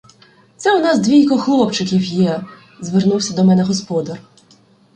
[0.57, 2.43] Це у нас двійко хлопчиків є,—
[2.81, 4.19] звернувся до мене господар.